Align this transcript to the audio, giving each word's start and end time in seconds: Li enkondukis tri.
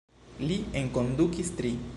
Li 0.51 0.57
enkondukis 0.81 1.55
tri. 1.61 1.77